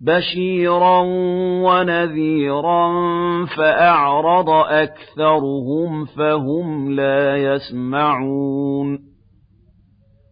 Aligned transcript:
بَشِيرًا 0.00 1.00
وَنَذِيرًا 1.62 2.88
فَأَعْرَضَ 3.56 4.50
أَكْثَرُهُمْ 4.50 6.04
فَهُمْ 6.04 6.90
لَا 6.90 7.36
يَسْمَعُونَ 7.36 9.10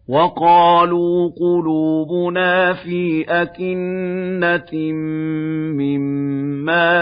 وَقَالُوا 0.09 1.29
قُلُوبُنَا 1.39 2.73
فِي 2.73 3.25
أَكِنَّةٍ 3.29 4.91
مِّمَّا 5.77 6.38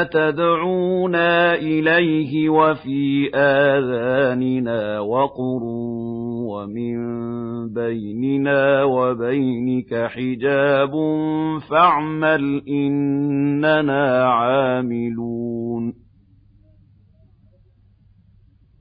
تَدْعُونَا 0.04 1.56
إِلَيْهِ 1.56 2.50
وَفِي 2.50 3.30
آذَانِنَا 3.36 5.00
وَقْرٌ 5.00 5.64
وَمِن 6.52 6.98
بَيْنِنَا 7.74 8.84
وَبَيْنِكَ 8.84 9.94
حِجَابٌ 9.94 10.92
فَاعْمَلْ 11.70 12.64
إِنَّنَا 12.68 14.26
عَامِلُونَ 14.26 16.07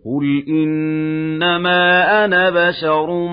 قُلْ 0.07 0.45
إِنَّمَا 0.49 2.25
أَنَا 2.25 2.51
بَشَرٌ 2.51 3.29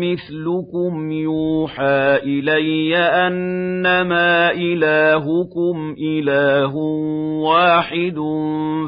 مِثْلُكُمْ 0.00 1.12
يُوحَىٰ 1.12 2.16
إِلَيَّ 2.16 2.96
أَنَّمَا 2.96 4.50
إِلَٰهُكُمْ 4.50 5.94
إِلَٰهٌ 5.98 6.76
وَاحِدٌ 7.44 8.16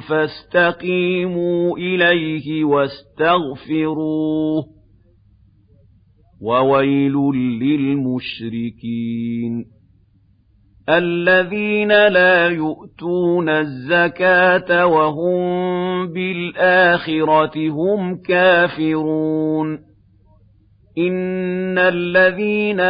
فَاسْتَقِيمُوا 0.09 1.79
إِلَيْهِ 1.79 2.65
وَاسْتَغْفِرُوهُ 2.65 4.65
وَوَيْلٌ 6.43 7.15
لِّلْمُشْرِكِينَ 7.63 9.65
الَّذِينَ 10.89 11.89
لَا 11.89 12.49
يُؤْتُونَ 12.49 13.49
الزَّكَاةَ 13.49 14.87
وَهُم 14.87 15.43
بِالْآخِرَةِ 16.13 17.71
هُمْ 17.71 18.17
كَافِرُونَ 18.17 19.79
إِنَّ 20.99 21.79
الَّذِينَ 21.79 22.81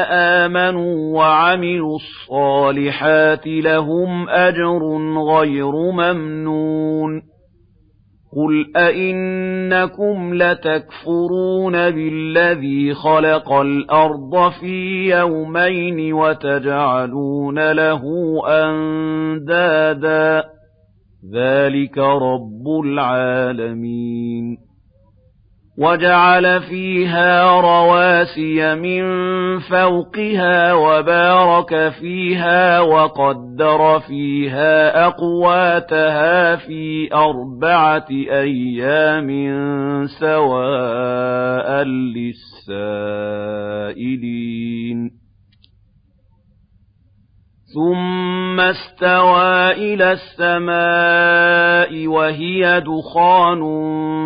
آمَنُوا 0.41 1.19
وَعَمِلُوا 1.19 1.97
الصَّالِحَاتِ 1.97 3.47
لَهُمْ 3.47 4.29
أَجْرٌ 4.29 4.81
غَيْرُ 5.19 5.91
مَمْنُونٍ 5.91 7.32
قُلْ 8.37 8.73
أَئِنَّكُمْ 8.77 10.35
لَتَكْفُرُونَ 10.35 11.73
بِالَّذِي 11.73 12.95
خَلَقَ 12.95 13.53
الْأَرْضَ 13.53 14.51
فِي 14.61 15.09
يَوْمَيْنِ 15.09 16.13
وَتَجْعَلُونَ 16.13 17.73
لَهُ 17.73 18.03
أَندَادًا 18.49 20.45
ذَلِكَ 21.35 21.99
رَبُّ 21.99 22.69
الْعَالَمِينَ 22.85 24.72
وَجَعَلَ 25.79 26.63
فِيهَا 26.63 27.61
رَوَاسِيَ 27.61 28.75
مِن 28.75 29.03
فَوْقِهَا 29.59 30.73
وَبَارَكَ 30.73 31.89
فِيهَا 32.01 32.81
وَقَدَّرَ 32.81 34.01
فِيهَا 34.01 35.07
أَقْوَاتَهَا 35.07 36.57
فِي 36.57 37.09
أَرْبَعَةِ 37.15 38.07
أَيَّامٍ 38.11 39.29
سَوَاءً 40.21 41.85
لِّلسَّائِلِينَ 42.69 43.23
ثُمَّ 47.75 48.61
اسْتَوَىٰ 48.61 49.73
إِلَى 49.73 50.13
السَّمَاءِ 50.13 52.07
وَهِيَ 52.07 52.81
دُخَانٌ 52.81 53.63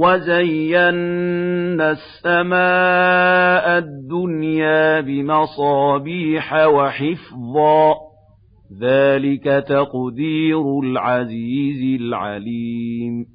وَزَيَّنَّا 0.00 1.90
السَّمَاءَ 1.90 3.78
الدُّنْيَا 3.78 5.00
بِمَصَابِيحَ 5.00 6.52
وَحِفْظًا 6.66 7.92
ۚ 7.94 7.96
ذَٰلِكَ 8.80 9.44
تَقْدِيرُ 9.68 10.80
الْعَزِيزِ 10.84 12.00
الْعَلِيمِ 12.00 13.26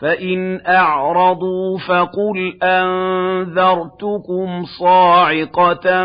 فَإِنْ 0.00 0.60
أَعْرَضُوا 0.66 1.78
فَقُلْ 1.88 2.58
أَنذَرْتُكُمْ 2.62 4.48
صَاعِقَةً 4.80 6.04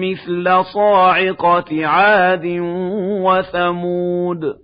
مِّثْلَ 0.00 0.64
صَاعِقَةِ 0.64 1.86
عَادٍ 1.86 2.46
وَثَمُودَ 3.26 4.63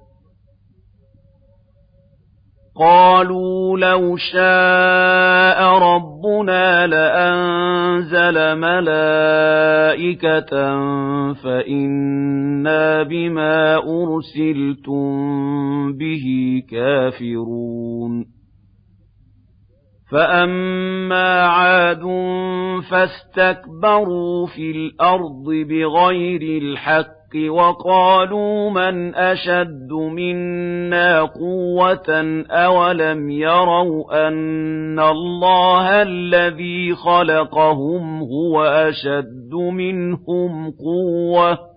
قَالُوا 2.81 3.77
لَوْ 3.77 4.17
شَاءَ 4.17 5.63
رَبُّنَا 5.63 6.87
لَأَنزَلَ 6.87 8.57
مَلَائِكَةً 8.57 10.51
فَإِنَّا 11.33 13.03
بِمَا 13.03 13.75
أُرْسِلْتُم 13.77 15.11
بِهِ 15.93 16.25
كَافِرُونَ. 16.71 18.25
فَأَمَّا 20.11 21.41
عَادٌ 21.41 22.03
فَاسْتَكْبَرُوا 22.91 24.47
فِي 24.47 24.71
الْأَرْضِ 24.71 25.45
بِغَيْرِ 25.69 26.61
الْحَقِّ 26.63 27.20
وَقَالُوا 27.35 28.69
مَنْ 28.69 29.15
أَشَدُّ 29.15 29.91
مِنَّا 29.91 31.21
قُوَّةً 31.21 32.43
أَوَلَمْ 32.51 33.29
يَرَوْا 33.29 34.27
أَنَّ 34.27 34.99
اللَّهَ 34.99 36.01
الَّذِي 36.01 36.95
خَلَقَهُمْ 36.95 38.21
هُوَ 38.21 38.63
أَشَدُّ 38.63 39.53
مِنْهُمْ 39.53 40.71
قُوَّةً 40.71 41.71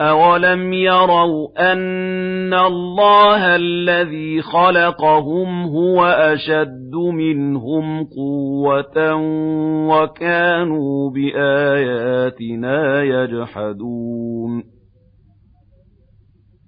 أَوَلَمْ 0.00 0.72
يَرَوْا 0.72 1.72
أَنَّ 1.72 2.54
اللَّهَ 2.54 3.56
الَّذِي 3.56 4.42
خَلَقَهُمْ 4.42 5.62
هُوَ 5.62 6.04
أَشَدُّ 6.04 6.81
مِنْهُمْ 6.94 8.04
قُوَّةً 8.04 9.14
وَكَانُوا 9.88 11.10
بِآيَاتِنَا 11.10 13.02
يَجْحَدُونَ. 13.02 14.81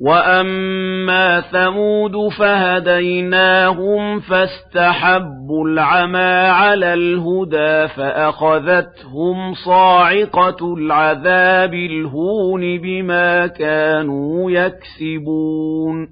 وَأَمَّا 0.00 1.40
ثَمُودُ 1.40 2.28
فَهَدَيْنَاهُمْ 2.38 4.20
فَاسْتَحَبُّوا 4.20 5.68
الْعَمَىٰ 5.68 6.48
عَلَى 6.48 6.94
الْهُدَىٰ 6.94 7.88
فَأَخَذَتْهُمْ 7.96 9.54
صَاعِقَةُ 9.54 10.74
الْعَذَابِ 10.74 11.74
الْهُونِ 11.74 12.78
بِمَا 12.80 13.46
كَانُوا 13.46 14.50
يَكْسِبُونَ 14.50 16.08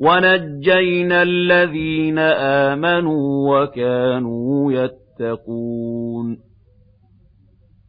وَنَجَّيْنَا 0.00 1.22
الَّذِينَ 1.22 2.18
آمَنُوا 2.18 3.60
وَكَانُوا 3.60 4.72
يَتَّقُونَ 4.72 6.47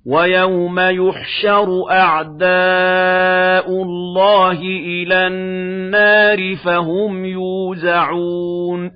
وَيَوْمَ 0.09 0.79
يُحْشَرُ 0.79 1.91
أَعْدَاءُ 1.91 3.69
اللَّهِ 3.69 4.61
إِلَى 4.61 5.27
النَّارِ 5.27 6.55
فَهُمْ 6.55 7.25
يُوزَعُونَ 7.25 8.91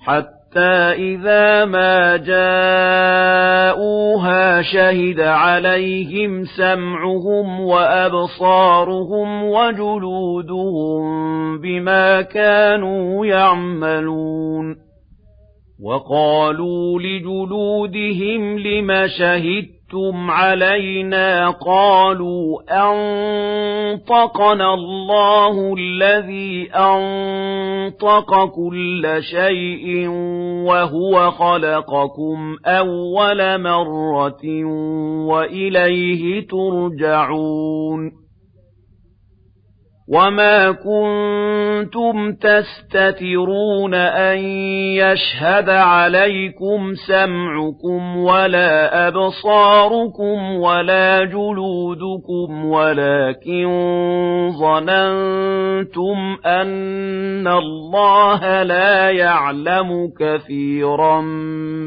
حَتَّى 0.00 0.92
إِذَا 0.92 1.64
مَا 1.64 2.16
جَاءُوهَا 2.16 2.62
شَهِدَ 4.62 5.20
عَلَيْهِمْ 5.20 6.44
سَمْعُهُمْ 6.44 7.60
وَأَبْصَارُهُمْ 7.60 9.44
وَجُلُودُهُم 9.44 11.02
بِمَا 11.60 12.20
كَانُوا 12.22 13.26
يَعْمَلُونَ 13.26 14.91
وَقَالُوا 15.82 17.00
لِجُلُودِهِمْ 17.00 18.58
لِمَ 18.58 19.06
شَهِدتُّمْ 19.18 20.30
عَلَيْنَا 20.30 21.50
قَالُوا 21.50 22.60
أَنطَقَنَا 22.70 24.74
اللَّهُ 24.74 25.74
الَّذِي 25.78 26.70
أَنطَقَ 26.70 28.44
كُلَّ 28.54 29.16
شَيْءٍ 29.20 30.08
وَهُوَ 30.68 31.30
خَلَقَكُمْ 31.30 32.56
أَوَّلَ 32.66 33.62
مَرَّةٍ 33.62 34.64
وَإِلَيْهِ 35.26 36.46
تُرْجَعُونَ 36.46 38.22
وَمَا 40.12 40.70
كُنتُمْ 40.72 42.32
تَسْتَتِرُونَ 42.32 43.94
أَن 43.94 44.38
يَشْهَدَ 45.00 45.68
عَلَيْكُمْ 45.70 46.94
سَمْعُكُمْ 47.08 48.16
وَلَا 48.16 49.08
أَبْصَارُكُمْ 49.08 50.56
وَلَا 50.56 51.24
جُلُودُكُمْ 51.24 52.64
وَلَكِن 52.64 53.68
ظَنَنتُمْ 54.60 56.36
أَنَّ 56.46 57.48
اللَّهَ 57.48 58.62
لَا 58.62 59.10
يَعْلَمُ 59.10 60.12
كَثِيرًا 60.20 61.20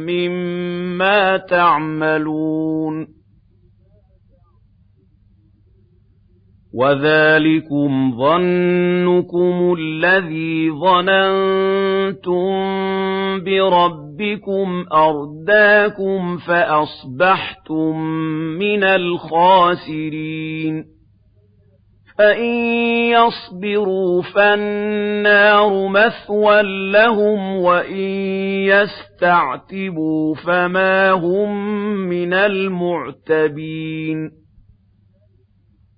مِّمَّا 0.10 1.38
تَعْمَلُونَ 1.38 3.15
وَذَلِكُمْ 6.76 8.12
ظَنُّكُمُ 8.18 9.76
الَّذِي 9.80 10.72
ظَنَنتُم 10.72 12.50
بِرَبِّكُمْ 13.44 14.86
أَرْدَاكُمْ 14.94 16.38
فَأَصْبَحْتُم 16.38 18.00
مِّنَ 18.60 18.84
الْخَاسِرِينَ 18.84 20.86
فَإِن 22.18 22.54
يَصْبِرُوا 23.12 24.22
فَالنَّارُ 24.22 25.88
مَثْوًى 25.88 26.62
لَّهُمْ 26.92 27.56
وَإِن 27.56 28.10
يَسْتَعْتِبُوا 28.72 30.36
فَمَا 30.36 31.12
هُم 31.12 31.68
مِّنَ 32.10 32.34
الْمُعْتَبِينَ 32.34 34.45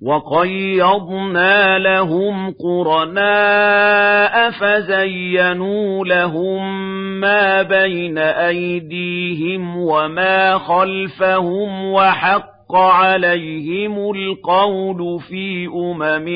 وَقَيَّضْنَا 0.02 1.80
لَهُمْ 1.80 2.52
قُرَنَاءَ 2.52 4.52
فَزَيَّنُوا 4.52 6.06
لَهُم 6.06 6.88
مَّا 7.20 7.62
بَيْنَ 7.62 8.18
أَيْدِيهِمْ 8.18 9.78
وَمَا 9.78 10.58
خَلْفَهُمْ 10.58 11.92
وَحَقَّ 11.92 12.76
عَلَيْهِمُ 12.76 14.12
الْقَوْلُ 14.12 15.20
فِي 15.20 15.68
أُمَمٍ 15.68 16.28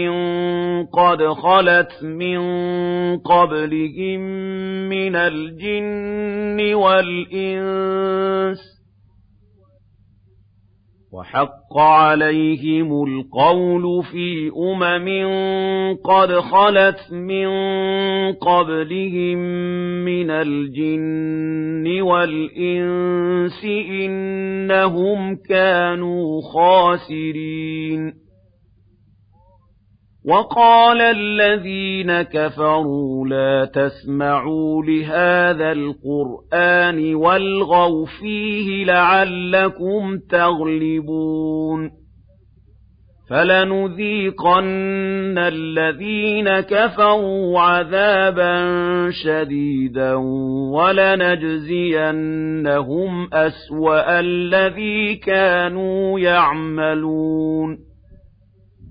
قَدْ 0.85 1.23
خَلَتْ 1.27 2.03
مِن 2.03 2.39
قَبْلِهِم 3.17 4.19
مِّنَ 4.89 5.15
الْجِنِّ 5.15 6.73
وَالْإِنسِ 6.73 8.80
وَحَقَّ 11.13 11.77
عَلَيْهِمُ 11.77 13.03
الْقَوْلُ 13.03 14.03
فِي 14.03 14.51
أُمَمٍ 14.57 15.07
قَدْ 16.03 16.33
خَلَتْ 16.33 17.11
مِن 17.11 17.47
قَبْلِهِم 18.33 19.37
مِّنَ 20.05 20.29
الْجِنِّ 20.31 22.01
وَالْإِنسِ 22.01 23.61
ۖ 23.61 23.65
إِنَّهُمْ 23.91 25.35
كَانُوا 25.49 26.41
خَاسِرِينَ. 26.41 28.30
وَقَالَ 30.25 31.01
الَّذِينَ 31.01 32.21
كَفَرُوا 32.21 33.27
لَا 33.27 33.65
تَسْمَعُوا 33.65 34.83
لِهَٰذَا 34.83 35.71
الْقُرْآنِ 35.71 37.15
وَالْغَوْا 37.15 38.05
فِيهِ 38.05 38.85
لَعَلَّكُمْ 38.85 40.17
تَغْلِبُونَ 40.29 41.91
فَلَنُذِيقَنَّ 43.29 44.65
الَّذِينَ 45.37 46.59
كَفَرُوا 46.59 47.59
عَذَابًا 47.59 48.55
شَدِيدًا 49.25 50.13
وَلَنَجْزِيَنَّهُمْ 50.73 51.73
أَسْوَأَ 53.33 54.19
الَّذِي 54.19 55.15
كَانُوا 55.15 56.19
يَعْمَلُونَ 56.19 57.90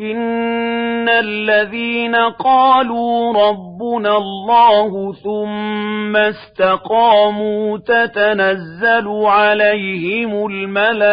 إِنَّ 0.00 1.08
الَّذِينَ 1.08 2.14
قَالُوا 2.16 3.32
رَبُّنَا 3.48 4.16
اللَّهُ 4.16 5.12
ثُمَّ 5.12 6.16
اسْتَقَامُوا 6.16 7.78
تَتَنَزَّلُ 7.78 9.08
عَلَيْهِمُ 9.26 10.46
الْمَلَائِكَةُ 10.46 11.10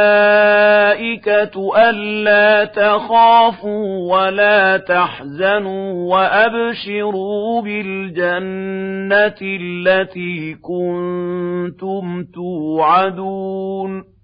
أَلَّا 1.89 2.65
تَخَافُوا 2.65 4.15
وَلَا 4.15 4.77
تَحْزَنُوا 4.77 6.15
وَأَبْشِرُوا 6.15 7.61
بِالْجَنَّةِ 7.61 9.39
الَّتِي 9.41 10.53
كُنتُمْ 10.53 12.23
تُوعَدُونَ 12.33 14.16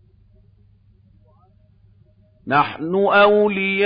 نَحْنُ 2.48 2.96
أَوْلِيَاؤُكُمْ 2.96 3.84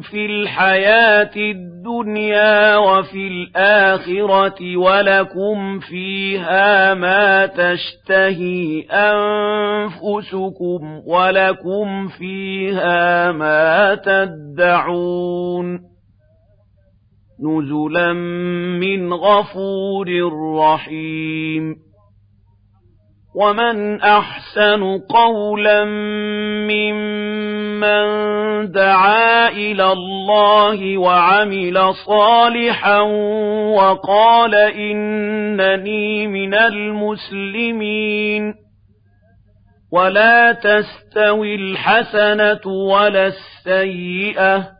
فِي 0.00 0.26
الْحَيَاةِ 0.26 1.36
الدُّنْيَا 1.36 2.76
وَفِي 2.76 3.28
الْآخِرَةِ 3.28 4.76
وَلَكُمْ 4.76 5.78
فِيهَا 5.78 6.94
مَا 6.94 7.46
تَشْتَهِي 7.46 8.86
أَنفُسُكُمْ 8.90 10.82
وَلَكُمْ 11.06 12.08
فِيهَا 12.08 13.32
مَا 13.32 13.94
تَدَّعُونَ 13.94 15.80
نُزُلًا 17.40 18.12
مِّنْ 18.80 19.12
غَفُورٍ 19.12 20.08
رَّحِيمٍ 20.56 21.89
وَمَنْ 23.34 24.02
أَحْسَنُ 24.02 24.98
قَوْلًا 25.08 25.84
مِّمَّن 26.66 28.02
دَعَا 28.72 29.48
إِلَى 29.48 29.92
اللَّهِ 29.92 30.98
وَعَمِلَ 30.98 31.94
صَالِحًا 31.94 33.00
وَقَالَ 33.70 34.54
إِنَّنِي 34.54 36.26
مِنَ 36.26 36.54
الْمُسْلِمِينَ 36.54 38.54
وَلَا 39.92 40.52
تَسْتَوِي 40.52 41.54
الْحَسَنَةُ 41.54 42.60
وَلَا 42.66 43.26
السَّيِّئَةُ 43.26 44.79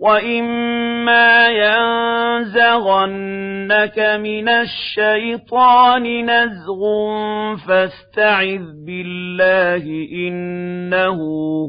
وَإِمَّا 0.00 1.48
يَنزَغَنَّكَ 2.50 3.98
مِنَ 3.98 4.48
الشَّيْطَانِ 4.48 6.04
نَزْغٌ 6.30 6.80
فَاسْتَعِذْ 7.68 8.62
بِاللَّهِ 8.86 9.84
ۖ 9.84 9.84
إِنَّهُ 10.12 11.18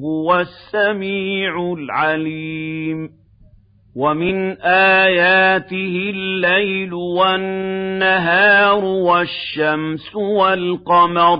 هُوَ 0.04 0.40
السَّمِيعُ 0.40 1.74
الْعَلِيمُ 1.78 3.10
وَمِنْ 3.96 4.62
آيَاتِهِ 5.02 5.96
اللَّيْلُ 6.16 6.94
وَالنَّهَارُ 6.94 8.86
وَالشَّمْسُ 8.86 10.16
وَالْقَمَرُ 10.16 11.40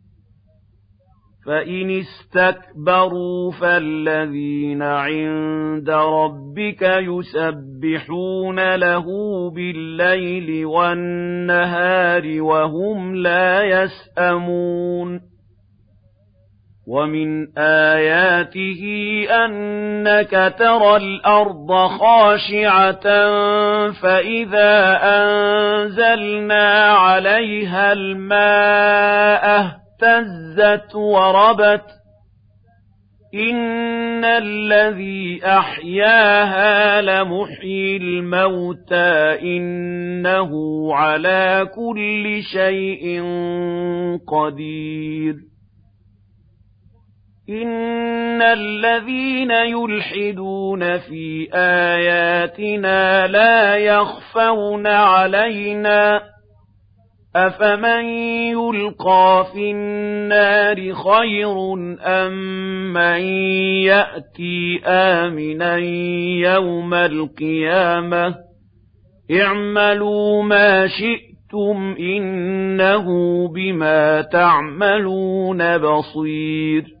فَإِنِ 1.45 1.99
اسْتَكْبَرُوا 1.99 3.51
فَالَّذِينَ 3.51 4.81
عِندَ 4.81 5.89
رَبِّكَ 5.89 6.81
يُسَبِّحُونَ 6.81 8.75
لَهُ 8.75 9.05
بِاللَّيْلِ 9.49 10.65
وَالنَّهَارِ 10.65 12.41
وَهُمْ 12.41 13.15
لَا 13.15 13.63
يَسْأَمُونَ 13.63 15.21
وَمِنْ 16.87 17.57
آيَاتِهِ 17.57 18.81
أَنَّكَ 19.45 20.53
تَرَى 20.59 20.97
الْأَرْضَ 20.97 21.87
خَاشِعَةً 21.87 23.07
فَإِذَا 23.91 24.99
أَنزَلْنَا 25.03 26.91
عَلَيْهَا 26.91 27.93
الْمَاءَ 27.93 29.81
اهْتَزَّتْ 30.03 30.95
وَرَبَتْ 30.95 31.85
إِنَّ 33.33 34.25
الَّذِي 34.25 35.41
أَحْيَاهَا 35.45 37.01
لَمُحْيِي 37.01 37.97
الْمَوْتَىٰ 37.97 39.39
إِنَّهُ 39.41 40.51
عَلَىٰ 40.95 41.69
كُلِّ 41.75 42.43
شَيْءٍ 42.43 43.21
قَدِيرٌ 44.27 45.35
إِنَّ 47.49 48.41
الَّذِينَ 48.41 49.51
يُلْحِدُونَ 49.51 50.97
فِي 50.97 51.49
آيَاتِنَا 51.53 53.27
لَا 53.27 53.75
يَخْفَوْنَ 53.75 54.87
عَلَيْنَا 54.87 56.30
أَفَمَن 57.35 58.05
يُلْقَىٰ 58.51 59.45
فِي 59.53 59.71
النَّارِ 59.71 60.93
خَيْرٌ 60.93 61.73
أَم 62.01 62.33
مَّن 62.93 63.21
يَأْتِي 63.87 64.81
آمِنًا 64.85 65.77
يَوْمَ 66.51 66.93
الْقِيَامَةِ 66.93 68.35
اعْمَلُوا 69.41 70.43
مَا 70.43 70.87
شِئْتُمْ 70.87 71.95
إِنَّهُ 71.99 73.05
بِمَا 73.47 74.21
تَعْمَلُونَ 74.21 75.77
بَصِيرٌ 75.77 77.00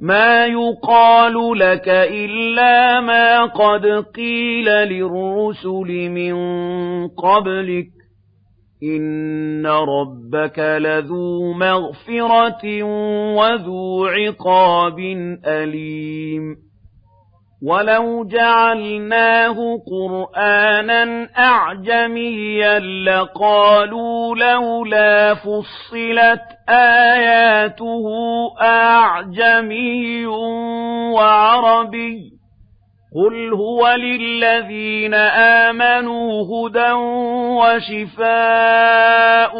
مَا 0.00 0.46
يُقَالُ 0.46 1.58
لَكَ 1.58 1.88
إِلَّا 1.88 3.00
مَا 3.00 3.44
قَدْ 3.44 3.86
قِيلَ 4.14 4.64
لِلرُّسُلِ 4.64 6.10
مِن 6.10 6.34
قَبْلِكَ 7.08 7.86
ۚ 7.86 7.96
إِنَّ 8.82 9.66
رَبَّكَ 9.66 10.58
لَذُو 10.58 11.52
مَغْفِرَةٍ 11.52 12.82
وَذُو 13.36 14.06
عِقَابٍ 14.06 14.98
أَلِيمٍ 15.46 16.65
وَلَوْ 17.66 18.24
جَعَلْنَاهُ 18.24 19.56
قُرْآنًا 19.90 21.28
أَعْجَمِيًّا 21.38 22.78
لَّقَالُوا 22.78 24.36
لَوْلَا 24.36 25.34
فُصِّلَتْ 25.34 26.42
آيَاتُهُ 26.68 28.06
أَعْجَمِيٌّ 28.62 30.26
وَعَرَبِيٌّ 31.12 32.35
قُلْ 33.14 33.52
هُوَ 33.54 33.88
لِلَّذِينَ 33.88 35.14
آمَنُوا 35.14 36.42
هُدًى 36.42 36.92
وَشِفَاءٌ 37.62 39.56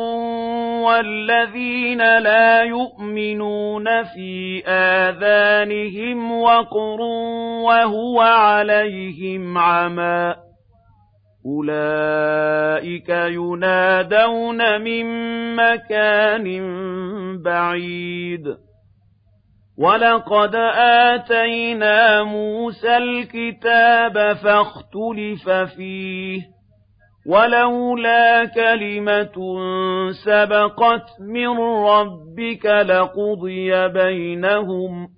وَالَّذِينَ 0.82 2.18
لَا 2.18 2.62
يُؤْمِنُونَ 2.62 4.02
فِي 4.02 4.62
آذَانِهِمْ 4.66 6.32
وَقْرٌ 6.40 7.00
وَهُوَ 7.62 8.20
عَلَيْهِمْ 8.20 9.58
عَمًى 9.58 10.34
أُولَئِكَ 11.46 13.08
يُنَادَوْنَ 13.08 14.80
مِن 14.82 15.06
مَّكَانٍ 15.56 16.46
بَعِيدٍ 17.42 18.65
وَلَقَدْ 19.78 20.54
آتَيْنَا 21.14 22.22
مُوسَى 22.22 22.96
الْكِتَابَ 22.96 24.36
فَاخْتُلِفَ 24.36 25.50
فِيهِ 25.76 26.40
وَلَوْلَا 27.26 28.44
كَلِمَةٌ 28.44 29.36
سَبَقَتْ 30.24 31.06
مِن 31.20 31.48
رَّبِّكَ 31.88 32.66
لَقُضِيَ 32.66 33.88
بَيْنَهُمْ 33.88 35.08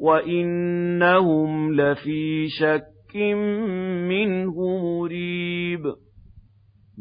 وَإِنَّهُمْ 0.00 1.74
لَفِي 1.74 2.46
شَكٍّ 2.60 3.16
مِّنْهُ 4.08 4.54
مُرِيبٍ 4.78 5.82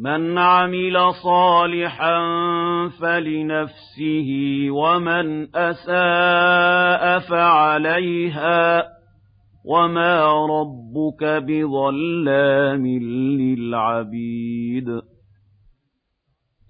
مَنْ 0.03 0.37
عَمِلَ 0.37 1.13
صَالِحًا 1.23 2.19
فَلِنَفْسِهِ 3.01 4.29
وَمَنْ 4.69 5.55
أَسَاءَ 5.55 7.19
فَعَلَيْهَا 7.19 8.83
وَمَا 9.65 10.45
رَبُّكَ 10.45 11.23
بِظَلَّامٍ 11.23 12.85
لِلْعَبِيدِ. 13.41 14.87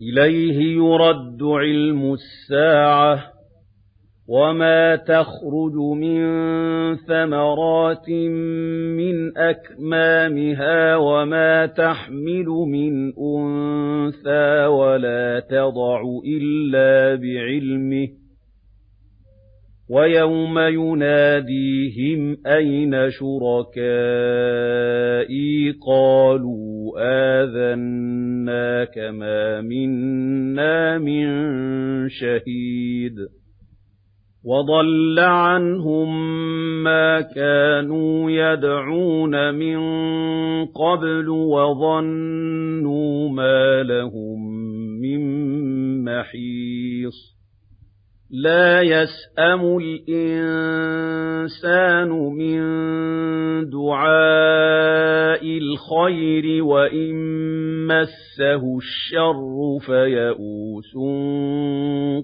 إِلَيْهِ 0.02 0.76
يُرَدُّ 0.76 1.44
عِلْمُ 1.44 2.14
السَّاعَةِ 2.14 3.41
وَمَا 4.32 4.96
تَخْرُجُ 4.96 5.76
مِن 5.76 6.22
ثَمَرَاتٍ 6.96 8.10
مِّنْ 9.00 9.38
أَكْمَامِهَا 9.38 10.96
وَمَا 10.96 11.66
تَحْمِلُ 11.66 12.46
مِنْ 12.48 13.14
أُنثَىٰ 13.20 14.66
وَلَا 14.66 15.40
تَضَعُ 15.50 16.02
إِلَّا 16.26 17.16
بِعِلْمِهِ 17.16 18.08
ۚ 18.08 18.12
وَيَوْمَ 19.90 20.60
يُنَادِيهِمْ 20.60 22.38
أَيْنَ 22.48 23.10
شُرَكَائِي 23.10 23.82
قَالُوا 25.88 26.94
آذَنَّاكَ 27.44 28.98
مَا 28.98 29.62
مِنَّا 29.62 30.98
مِن 30.98 31.28
شَهِيدٍ 32.10 33.41
وَضَلَّ 34.46 35.20
عَنْهُم 35.20 36.10
مَّا 36.84 37.22
كَانُوا 37.22 38.32
يَدْعُونَ 38.32 39.54
مِن 39.54 39.78
قَبْلُ 40.66 41.30
وَظَنُّوا 41.30 43.30
مَا 43.30 43.84
لَهُم 43.84 44.52
مِّن 45.02 45.22
مَّحِيصٍ. 46.04 47.32
لَّا 48.44 48.82
يَسْأَمُ 48.82 49.78
الْإِنسَانُ 49.78 50.50
مِن 52.10 52.60
دُعَاءِ 53.70 55.44
الْخَيْرِ 55.44 56.64
وَإِن 56.64 57.16
مَّسَّهُ 57.88 58.78
الشَّرُّ 58.78 59.80
فَيَئُوسٌ 59.86 60.94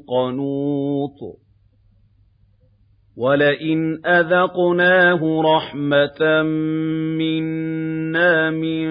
قَنُوطٌ. 0.08 1.47
وَلَئِنْ 3.18 4.06
أَذَقْنَاهُ 4.06 5.42
رَحْمَةً 5.42 6.44
مِّنَّا 7.18 8.52
مِن 8.52 8.88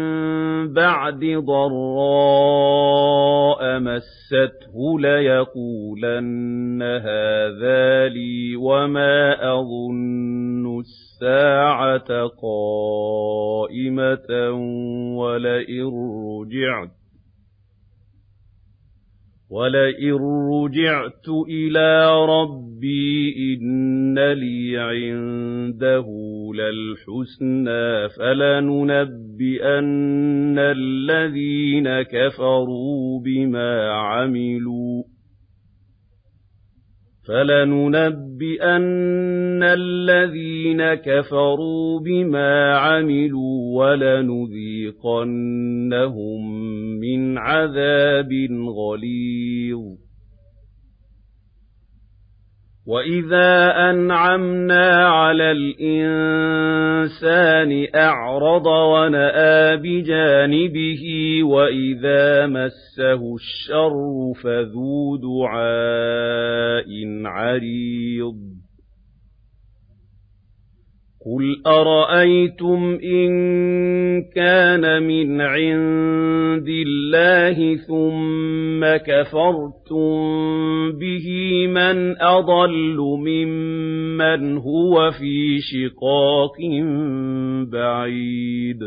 بَعْدِ 0.72 1.20
ضَرَّاءَ 1.46 2.60
مَسَّتْهُ 3.78 4.74
لَيَقُولَنَّ 5.00 6.82
هَٰذَا 6.82 8.08
لِي 8.08 8.56
وَمَا 8.56 9.36
أَظُنُّ 9.54 10.80
السَّاعَةَ 10.80 12.26
قَائِمَةً 12.42 14.30
وَلَئِن 15.18 15.86
رُّجِعْتُ 16.26 17.05
وَلَئِن 19.50 20.14
رُّجِعْتُ 20.52 21.28
إِلَىٰ 21.48 22.26
رَبِّي 22.26 23.34
إِنَّ 23.54 24.18
لِي 24.18 24.78
عِندَهُ 24.78 26.06
لَلْحُسْنَىٰ 26.54 28.08
فَلَنُنَبِّئَنَّ 28.18 29.68
الَّذِينَ 30.58 32.02
كَفَرُوا 32.02 33.20
بِمَا 33.24 33.90
عَمِلُوا 33.92 35.02
فَلَنُنَبِّئَنَّ 37.28 38.82
الَّذِينَ 39.62 40.94
كَفَرُوا 40.94 42.00
بِمَا 42.00 42.72
عَمِلُوا 42.78 43.84
وَلَنُذِيقَنَّهُم 43.84 45.00
مِّنْ 47.00 47.38
عَذَابٍ 47.38 48.32
غَلِيظٍ 48.78 50.05
وَإِذَا 52.86 53.72
أَنْعَمْنَا 53.90 55.08
عَلَى 55.08 55.50
الْإِنسَانِ 55.50 57.06
أَعْرَضَ 57.94 58.66
وَنَأَىٰ 58.66 59.76
بِجَانِبِهِ 59.76 61.02
وَإِذَا 61.42 62.46
مَسَّهُ 62.46 63.34
الشَّرُّ 63.34 64.32
فَذُو 64.42 65.16
دُعَاءٍ 65.16 66.86
عَرِيضٍ 67.24 68.55
قُلْ 71.26 71.62
أَرَأَيْتُمْ 71.66 72.98
إِن 73.04 73.30
كَانَ 74.22 75.02
مِنْ 75.02 75.40
عِندِ 75.40 76.68
اللَّهِ 76.68 77.76
ثُمَّ 77.76 78.96
كَفَرْتُم 78.96 80.12
بِهِ 80.92 81.26
مَنْ 81.66 82.22
أَضَلُّ 82.22 82.96
مِمَّنْ 83.26 84.56
هُوَ 84.56 85.10
فِي 85.10 85.58
شِقَاقٍ 85.58 86.58
بَعِيدٍ 87.72 88.80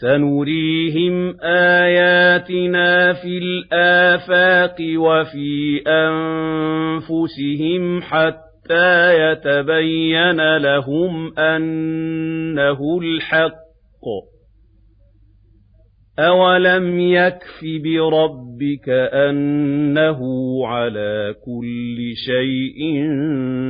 سَنُرِيهِمْ 0.00 1.36
آيَاتِنَا 1.42 3.12
فِي 3.12 3.38
الْآفَاقِ 3.38 4.76
وَفِي 4.96 5.82
أَنفُسِهِمْ 5.86 7.82
حَتَّىٰ 8.02 8.49
حَتَّىٰ 8.70 9.32
يَتَبَيَّنَ 9.32 10.56
لَهُمْ 10.56 11.38
أَنَّهُ 11.38 13.00
الْحَقُّ 13.02 14.04
ۗ. 14.04 14.30
أَوَلَمْ 16.18 17.00
يَكْفِ 17.00 17.64
بِرَبِّكَ 17.84 18.88
أَنَّهُ 19.12 20.20
عَلَىٰ 20.66 21.34
كُلِّ 21.44 21.98
شَيْءٍ 22.26 23.06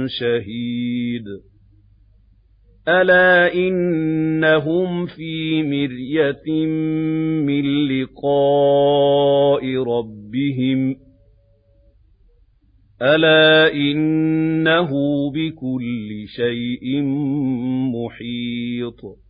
شَهِيدٌ. 0.07 1.25
أَلَا 2.89 3.55
إِنَّهُمْ 3.55 5.07
فِي 5.07 5.63
مِرْيَةٍ 5.63 6.67
مِّن 7.47 7.65
لِّقَاءِ 7.89 9.63
رَبِّهِمْ 9.77 10.95
ۗ 10.95 10.97
أَلَا 13.03 13.73
إِنَّهُ 13.73 14.91
بِكُلِّ 15.31 16.25
شَيْءٍ 16.27 17.03
مُّحِيطٌ 17.97 19.30